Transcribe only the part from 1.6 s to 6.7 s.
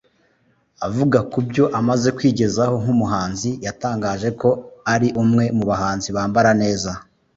amaze kwigezaho nk’umuhanzi yatangaje ko ari umwe mu bahanzi bambara